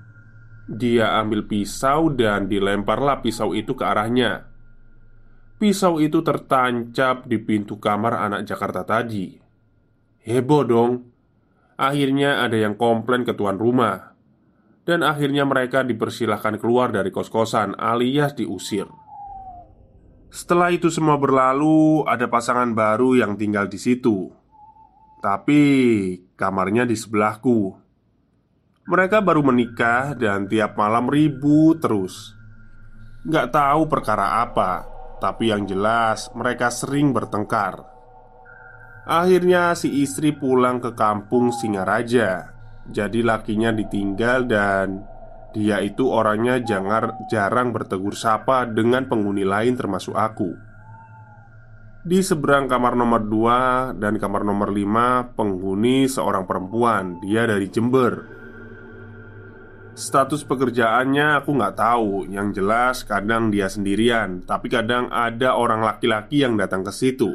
Dia 0.70 1.18
ambil 1.18 1.50
pisau 1.50 2.14
dan 2.14 2.46
dilemparlah 2.46 3.18
pisau 3.18 3.50
itu 3.50 3.74
ke 3.74 3.82
arahnya. 3.82 4.46
Pisau 5.58 5.98
itu 5.98 6.22
tertancap 6.22 7.26
di 7.26 7.34
pintu 7.42 7.82
kamar 7.82 8.14
anak 8.30 8.46
Jakarta 8.46 8.86
tadi. 8.86 9.34
Heboh 10.22 10.62
dong. 10.62 10.92
Akhirnya 11.74 12.46
ada 12.46 12.54
yang 12.54 12.78
komplain 12.78 13.26
ke 13.26 13.34
tuan 13.34 13.58
rumah 13.58 14.07
dan 14.88 15.04
akhirnya 15.04 15.44
mereka 15.44 15.84
dipersilahkan 15.84 16.56
keluar 16.56 16.88
dari 16.88 17.12
kos-kosan 17.12 17.76
alias 17.76 18.32
diusir. 18.32 18.88
Setelah 20.32 20.72
itu 20.72 20.88
semua 20.88 21.20
berlalu, 21.20 22.08
ada 22.08 22.24
pasangan 22.24 22.72
baru 22.72 23.20
yang 23.20 23.36
tinggal 23.36 23.68
di 23.68 23.76
situ. 23.76 24.32
Tapi 25.20 25.60
kamarnya 26.40 26.88
di 26.88 26.96
sebelahku. 26.96 27.76
Mereka 28.88 29.20
baru 29.20 29.44
menikah 29.44 30.16
dan 30.16 30.48
tiap 30.48 30.80
malam 30.80 31.12
ribut 31.12 31.84
terus. 31.84 32.32
Gak 33.28 33.52
tahu 33.52 33.92
perkara 33.92 34.40
apa, 34.40 34.88
tapi 35.20 35.52
yang 35.52 35.68
jelas 35.68 36.32
mereka 36.32 36.72
sering 36.72 37.12
bertengkar. 37.12 37.84
Akhirnya 39.04 39.76
si 39.76 40.00
istri 40.00 40.32
pulang 40.32 40.80
ke 40.80 40.96
kampung 40.96 41.52
Singaraja 41.52 42.57
jadi 42.88 43.20
lakinya 43.20 43.68
ditinggal 43.68 44.48
dan 44.48 45.04
dia 45.52 45.80
itu 45.80 46.08
orangnya 46.08 46.60
jangar, 46.60 47.16
jarang 47.32 47.72
bertegur 47.72 48.12
sapa 48.12 48.68
dengan 48.68 49.08
penghuni 49.08 49.48
lain 49.48 49.76
termasuk 49.76 50.12
aku. 50.12 50.52
Di 52.08 52.24
seberang 52.24 52.70
kamar 52.70 52.96
nomor 52.96 53.26
2 53.26 54.00
dan 54.00 54.16
kamar 54.16 54.40
nomor 54.40 54.72
5 54.72 55.36
penghuni 55.36 56.08
seorang 56.08 56.48
perempuan. 56.48 57.20
Dia 57.20 57.44
dari 57.44 57.68
Jember. 57.68 58.24
Status 59.98 60.46
pekerjaannya 60.46 61.42
aku 61.42 61.58
nggak 61.58 61.76
tahu. 61.76 62.30
Yang 62.30 62.62
jelas 62.62 62.96
kadang 63.04 63.52
dia 63.52 63.68
sendirian. 63.68 64.40
Tapi 64.46 64.72
kadang 64.72 65.12
ada 65.12 65.58
orang 65.58 65.84
laki-laki 65.84 66.46
yang 66.46 66.56
datang 66.56 66.86
ke 66.86 66.92
situ. 66.94 67.34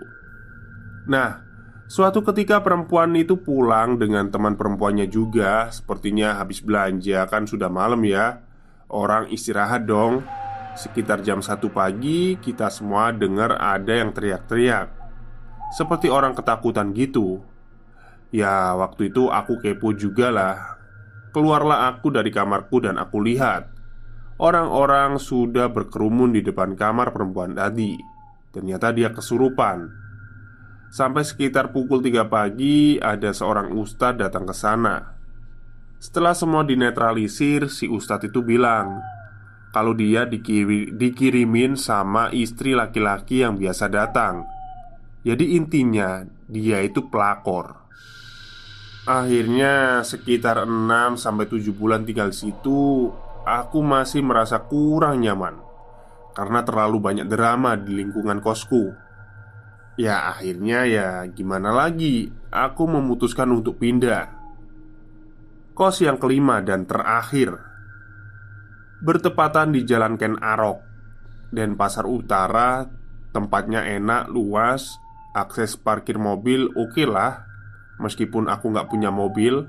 Nah, 1.06 1.53
Suatu 1.84 2.24
ketika 2.24 2.64
perempuan 2.64 3.12
itu 3.14 3.36
pulang 3.36 4.00
dengan 4.00 4.32
teman 4.32 4.56
perempuannya 4.56 5.12
juga. 5.12 5.68
Sepertinya 5.68 6.40
habis 6.40 6.64
belanja 6.64 7.28
kan 7.28 7.44
sudah 7.44 7.68
malam 7.68 8.00
ya. 8.08 8.40
Orang 8.88 9.28
istirahat 9.30 9.84
dong. 9.84 10.24
Sekitar 10.74 11.22
jam 11.22 11.44
1 11.44 11.60
pagi 11.70 12.40
kita 12.40 12.72
semua 12.72 13.14
dengar 13.14 13.60
ada 13.60 13.94
yang 13.94 14.10
teriak-teriak. 14.16 14.90
Seperti 15.76 16.10
orang 16.10 16.34
ketakutan 16.34 16.96
gitu. 16.96 17.44
Ya 18.34 18.74
waktu 18.74 19.14
itu 19.14 19.30
aku 19.30 19.62
kepo 19.62 19.94
juga 19.94 20.34
lah. 20.34 20.58
Keluarlah 21.30 21.94
aku 21.94 22.10
dari 22.10 22.34
kamarku 22.34 22.82
dan 22.82 22.98
aku 22.98 23.22
lihat. 23.22 23.70
Orang-orang 24.42 25.22
sudah 25.22 25.70
berkerumun 25.70 26.34
di 26.34 26.42
depan 26.42 26.74
kamar 26.74 27.14
perempuan 27.14 27.54
tadi. 27.54 27.94
Ternyata 28.50 28.90
dia 28.94 29.14
kesurupan 29.14 30.03
Sampai 30.94 31.26
sekitar 31.26 31.74
pukul 31.74 32.06
3 32.06 32.30
pagi 32.30 33.02
Ada 33.02 33.34
seorang 33.34 33.74
ustadz 33.74 34.22
datang 34.22 34.46
ke 34.46 34.54
sana. 34.54 35.18
Setelah 35.98 36.38
semua 36.38 36.62
dinetralisir 36.62 37.66
Si 37.66 37.90
ustadz 37.90 38.30
itu 38.30 38.46
bilang 38.46 39.02
Kalau 39.74 39.98
dia 39.98 40.30
dikiri, 40.30 40.94
dikirimin 40.94 41.74
sama 41.82 42.30
istri 42.30 42.78
laki-laki 42.78 43.42
yang 43.42 43.58
biasa 43.58 43.90
datang. 43.90 44.46
Jadi 45.26 45.58
intinya 45.58 46.22
Dia 46.46 46.86
itu 46.86 47.10
pelakor. 47.10 47.74
Akhirnya 49.10 50.06
sekitar 50.06 50.70
6 50.70 51.18
sampai 51.18 51.50
7 51.50 51.74
bulan 51.74 52.06
tinggal 52.06 52.30
di 52.30 52.38
situ 52.38 53.10
Aku 53.50 53.82
masih 53.82 54.22
merasa 54.22 54.62
kurang 54.62 55.26
nyaman. 55.26 55.58
Karena 56.38 56.62
terlalu 56.62 57.02
banyak 57.02 57.26
drama 57.26 57.74
di 57.82 57.98
lingkungan 57.98 58.38
kosku 58.46 59.03
Ya 59.94 60.34
akhirnya 60.34 60.90
ya 60.90 61.08
gimana 61.30 61.70
lagi? 61.70 62.34
Aku 62.50 62.90
memutuskan 62.90 63.54
untuk 63.54 63.78
pindah. 63.78 64.26
Kos 65.78 66.02
yang 66.02 66.18
kelima 66.18 66.66
dan 66.66 66.90
terakhir. 66.90 67.54
Bertepatan 69.06 69.76
di 69.76 69.84
Jalan 69.84 70.16
Ken 70.16 70.40
Arok 70.40 70.80
Dan 71.52 71.76
Pasar 71.76 72.08
Utara 72.08 72.88
Tempatnya 73.36 73.84
enak, 73.84 74.32
luas 74.32 74.96
Akses 75.36 75.76
parkir 75.76 76.16
mobil 76.22 76.72
oke 76.72 76.94
okay 76.94 77.06
lah. 77.10 77.44
Meskipun 78.00 78.48
aku 78.48 78.72
nggak 78.72 78.88
punya 78.88 79.12
mobil 79.12 79.66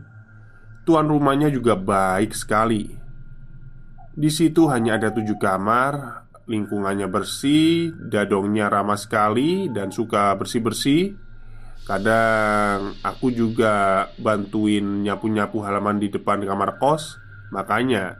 Tuan 0.84 1.08
rumahnya 1.08 1.48
juga 1.48 1.76
baik 1.76 2.36
sekali. 2.36 2.92
Di 4.14 4.28
situ 4.28 4.68
hanya 4.68 5.00
ada 5.00 5.08
tujuh 5.10 5.40
kamar 5.40 6.23
lingkungannya 6.44 7.08
bersih, 7.08 7.96
dadongnya 7.96 8.68
ramah 8.68 9.00
sekali 9.00 9.72
dan 9.72 9.88
suka 9.88 10.36
bersih-bersih. 10.36 11.16
Kadang 11.84 12.96
aku 13.04 13.28
juga 13.28 14.08
bantuin 14.16 15.04
nyapu-nyapu 15.04 15.60
halaman 15.60 16.00
di 16.00 16.08
depan 16.08 16.40
kamar 16.40 16.80
kos, 16.80 17.20
makanya 17.52 18.16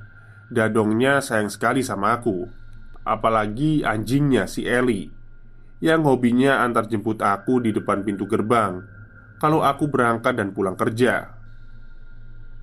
dadongnya 0.52 1.24
sayang 1.24 1.48
sekali 1.48 1.80
sama 1.80 2.20
aku. 2.20 2.44
Apalagi 3.04 3.84
anjingnya 3.84 4.48
si 4.48 4.64
Eli 4.64 5.08
yang 5.84 6.04
hobinya 6.08 6.64
antar 6.64 6.88
jemput 6.88 7.20
aku 7.20 7.60
di 7.60 7.72
depan 7.72 8.00
pintu 8.00 8.24
gerbang 8.24 8.80
kalau 9.37 9.60
aku 9.60 9.88
berangkat 9.92 10.32
dan 10.32 10.56
pulang 10.56 10.76
kerja. 10.76 11.37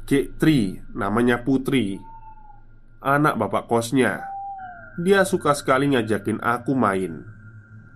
G3 0.09 0.41
namanya 0.97 1.45
Putri, 1.45 2.01
anak 3.05 3.37
bapak 3.37 3.69
kosnya 3.69 4.30
dia 5.01 5.25
suka 5.25 5.57
sekali 5.57 5.91
ngajakin 5.91 6.37
aku 6.39 6.77
main. 6.77 7.25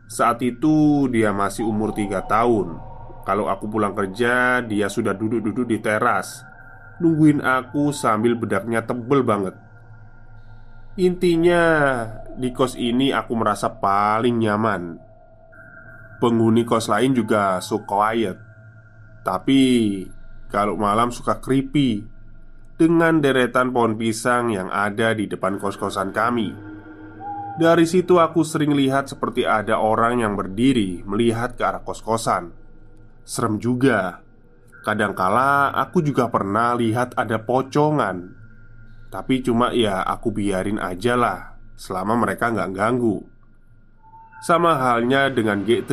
Saat 0.09 0.41
itu 0.41 1.05
dia 1.09 1.33
masih 1.33 1.65
umur 1.65 1.93
tiga 1.93 2.25
tahun. 2.25 2.77
Kalau 3.25 3.49
aku 3.49 3.65
pulang 3.65 3.97
kerja 3.97 4.61
Dia 4.61 4.85
sudah 4.85 5.17
duduk-duduk 5.17 5.65
di 5.65 5.81
teras. 5.81 6.45
Nungguin 7.01 7.41
aku 7.41 7.89
sambil 7.89 8.37
bedaknya 8.37 8.85
tebel 8.85 9.25
banget. 9.25 9.57
Intinya 11.01 11.63
Di 12.37 12.53
kos 12.53 12.77
ini 12.77 13.09
aku 13.09 13.33
merasa 13.33 13.73
paling 13.81 14.37
nyaman. 14.37 15.01
Penghuni 16.21 16.67
kos 16.69 16.85
lain 16.85 17.17
juga 17.17 17.57
so 17.61 17.81
quiet. 17.81 18.37
Tapi 19.25 19.61
Kalau 20.53 20.77
malam 20.77 21.09
suka 21.09 21.41
creepy. 21.41 22.05
Dengan 22.75 23.23
deretan 23.23 23.71
pohon 23.71 23.95
pisang 23.95 24.51
yang 24.51 24.67
ada 24.67 25.15
di 25.15 25.31
depan 25.31 25.55
kos-kosan 25.57 26.11
kami 26.11 26.74
dari 27.55 27.85
situ 27.87 28.19
aku 28.19 28.43
sering 28.43 28.75
lihat 28.75 29.07
seperti 29.07 29.47
ada 29.47 29.79
orang 29.79 30.19
yang 30.23 30.33
berdiri 30.35 31.03
melihat 31.07 31.55
ke 31.55 31.63
arah 31.63 31.83
kos-kosan. 31.83 32.51
Serem 33.25 33.57
juga. 33.57 34.21
Kadangkala 34.85 35.73
aku 35.73 36.05
juga 36.05 36.29
pernah 36.29 36.77
lihat 36.77 37.17
ada 37.17 37.41
pocongan. 37.41 38.37
Tapi 39.09 39.41
cuma 39.41 39.73
ya 39.73 40.03
aku 40.05 40.29
biarin 40.29 40.77
aja 40.77 41.15
lah 41.15 41.55
Selama 41.75 42.15
mereka 42.15 42.51
nggak 42.51 42.71
ganggu. 42.71 43.19
Sama 44.39 44.79
halnya 44.79 45.27
dengan 45.27 45.63
G3 45.67 45.91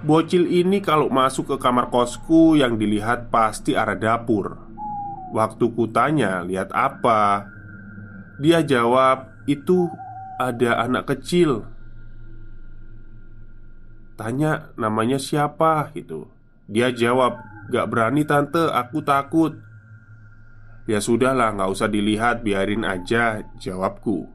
Bocil 0.00 0.48
ini 0.48 0.80
kalau 0.80 1.12
masuk 1.12 1.44
ke 1.52 1.56
kamar 1.60 1.92
kosku 1.92 2.56
yang 2.56 2.80
dilihat 2.80 3.28
pasti 3.28 3.76
arah 3.76 3.98
dapur. 3.98 4.56
Waktu 5.34 5.76
kutanya 5.76 6.40
lihat 6.40 6.72
apa? 6.72 7.44
Dia 8.40 8.64
jawab 8.64 9.44
itu 9.44 9.92
ada 10.40 10.80
anak 10.80 11.12
kecil. 11.12 11.68
Tanya 14.16 14.72
namanya 14.80 15.20
siapa? 15.20 15.92
Gitu. 15.92 16.28
Dia 16.64 16.92
jawab 16.92 17.40
Gak 17.70 17.86
berani 17.86 18.26
tante. 18.26 18.66
Aku 18.66 19.00
takut. 19.06 19.54
Ya 20.90 20.98
sudahlah 20.98 21.54
nggak 21.54 21.70
usah 21.70 21.86
dilihat. 21.86 22.42
Biarin 22.42 22.82
aja 22.82 23.46
jawabku. 23.62 24.26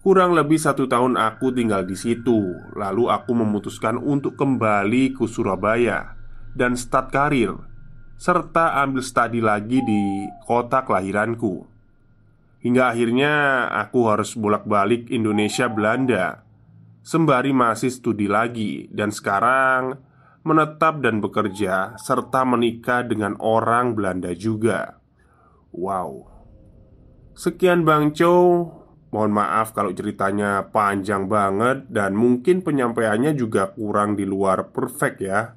Kurang 0.00 0.32
lebih 0.36 0.56
satu 0.56 0.88
tahun 0.88 1.20
aku 1.20 1.52
tinggal 1.52 1.84
di 1.84 1.96
situ. 1.96 2.56
Lalu 2.72 3.12
aku 3.12 3.32
memutuskan 3.36 4.00
untuk 4.00 4.36
kembali 4.36 5.16
ke 5.16 5.24
Surabaya 5.24 6.12
Dan 6.52 6.76
start 6.76 7.08
karir 7.08 7.56
Serta 8.20 8.84
ambil 8.84 9.00
studi 9.00 9.40
lagi 9.40 9.80
di 9.80 10.28
kota 10.44 10.84
kelahiranku 10.84 11.73
Hingga 12.64 12.96
akhirnya 12.96 13.32
aku 13.68 14.08
harus 14.08 14.32
bolak-balik 14.32 15.12
Indonesia 15.12 15.68
Belanda. 15.68 16.48
Sembari 17.04 17.52
masih 17.52 17.92
studi 17.92 18.24
lagi 18.24 18.88
Dan 18.88 19.12
sekarang 19.12 20.00
menetap 20.40 21.04
dan 21.04 21.20
bekerja 21.20 22.00
Serta 22.00 22.48
menikah 22.48 23.04
dengan 23.04 23.36
orang 23.36 23.92
Belanda 23.92 24.32
juga. 24.32 24.96
Wow. 25.76 26.32
Sekian 27.36 27.84
Bang 27.84 28.16
Chow. 28.16 28.72
Mohon 29.12 29.32
maaf 29.36 29.76
kalau 29.76 29.92
ceritanya 29.92 30.72
panjang 30.72 31.28
banget 31.28 31.84
Dan 31.92 32.16
mungkin 32.16 32.64
penyampaiannya 32.64 33.36
juga 33.36 33.76
kurang 33.76 34.16
di 34.16 34.24
luar 34.24 34.72
perfect 34.72 35.20
ya. 35.20 35.52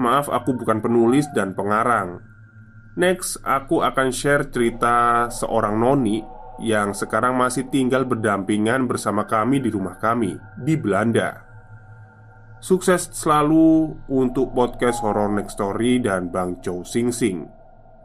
Maaf 0.00 0.32
aku 0.32 0.56
bukan 0.56 0.80
penulis 0.80 1.28
dan 1.36 1.52
pengarang 1.52 2.33
Next, 2.94 3.42
aku 3.42 3.82
akan 3.82 4.14
share 4.14 4.46
cerita 4.54 5.26
seorang 5.26 5.74
noni 5.82 6.22
yang 6.62 6.94
sekarang 6.94 7.34
masih 7.34 7.66
tinggal 7.66 8.06
berdampingan 8.06 8.86
bersama 8.86 9.26
kami 9.26 9.58
di 9.58 9.66
rumah 9.66 9.98
kami 9.98 10.38
di 10.62 10.78
Belanda. 10.78 11.42
Sukses 12.62 13.10
selalu 13.10 13.98
untuk 14.06 14.54
podcast 14.54 15.02
Horror 15.02 15.34
Next 15.34 15.58
Story 15.58 15.98
dan 15.98 16.30
Bang 16.30 16.62
Chow 16.62 16.86
Sing 16.86 17.10
Sing. 17.10 17.50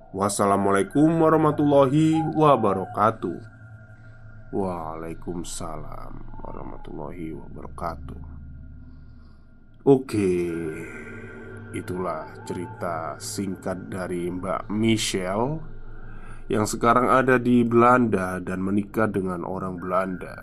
Wassalamualaikum 0.09 1.21
warahmatullahi 1.21 2.17
wabarakatuh. 2.33 3.39
Waalaikumsalam 4.49 6.13
warahmatullahi 6.41 7.37
wabarakatuh. 7.37 8.21
Oke, 9.85 10.33
itulah 11.73 12.25
cerita 12.49 13.17
singkat 13.21 13.89
dari 13.89 14.25
Mbak 14.29 14.73
Michelle 14.73 15.61
yang 16.49 16.65
sekarang 16.65 17.13
ada 17.13 17.37
di 17.37 17.61
Belanda 17.61 18.41
dan 18.41 18.65
menikah 18.65 19.05
dengan 19.05 19.45
orang 19.45 19.77
Belanda. 19.77 20.33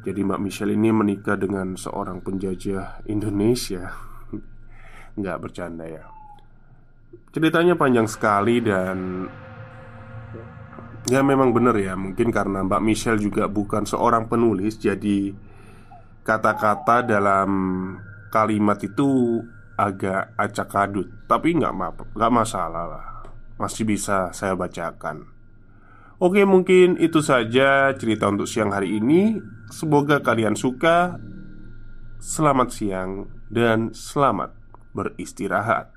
Jadi 0.00 0.22
Mbak 0.22 0.40
Michelle 0.40 0.72
ini 0.72 0.88
menikah 0.94 1.36
dengan 1.36 1.76
seorang 1.76 2.24
penjajah 2.24 3.04
Indonesia. 3.10 3.92
Nggak 5.20 5.38
bercanda 5.44 5.84
ya. 5.84 6.04
Ceritanya 7.34 7.76
panjang 7.76 8.08
sekali 8.08 8.64
dan 8.64 9.28
Ya 11.06 11.22
memang 11.22 11.54
benar 11.54 11.78
ya 11.78 11.94
Mungkin 11.94 12.34
karena 12.34 12.66
Mbak 12.66 12.82
Michelle 12.82 13.22
juga 13.22 13.46
bukan 13.46 13.86
seorang 13.86 14.26
penulis 14.26 14.74
Jadi 14.74 15.30
Kata-kata 16.26 17.06
dalam 17.06 17.50
kalimat 18.34 18.76
itu 18.82 19.38
agak 19.76 20.32
acak 20.40 20.72
adut 20.72 21.08
Tapi 21.28 21.52
nggak 21.56 21.72
nggak 22.16 22.32
masalah 22.32 22.84
lah 22.88 23.16
masih 23.56 23.88
bisa 23.88 24.30
saya 24.36 24.52
bacakan. 24.52 25.32
Oke, 26.16 26.48
mungkin 26.48 26.96
itu 26.96 27.20
saja 27.20 27.92
cerita 27.92 28.28
untuk 28.28 28.48
siang 28.48 28.72
hari 28.72 28.96
ini. 29.00 29.36
Semoga 29.68 30.24
kalian 30.24 30.56
suka. 30.56 31.20
Selamat 32.16 32.72
siang 32.72 33.28
dan 33.52 33.92
selamat 33.92 34.56
beristirahat. 34.96 35.92